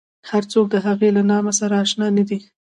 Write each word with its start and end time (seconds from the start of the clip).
هر 0.29 0.43
څوک 0.51 0.65
د 0.71 0.75
هغې 0.85 1.09
له 1.17 1.21
نامه 1.31 1.51
سره 1.59 1.73
اشنا 1.83 2.07
نه 2.17 2.23
دي. 2.29 2.39